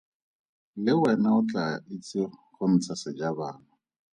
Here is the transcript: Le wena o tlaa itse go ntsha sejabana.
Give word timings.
Le 0.83 0.91
wena 1.01 1.29
o 1.39 1.41
tlaa 1.49 1.75
itse 1.95 2.21
go 2.55 2.65
ntsha 2.73 2.93
sejabana. 3.01 3.71